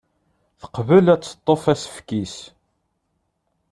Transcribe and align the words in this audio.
Teqbel 0.59 1.05
ad 1.13 1.21
teṭṭef 1.23 1.63
asefk-is. 1.73 2.35